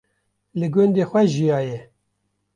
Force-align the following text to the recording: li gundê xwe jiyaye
li 0.59 0.67
gundê 0.73 1.05
xwe 1.09 1.21
jiyaye 1.33 1.77